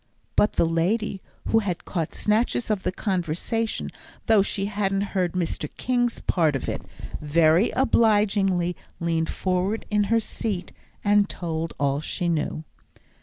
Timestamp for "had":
1.59-1.85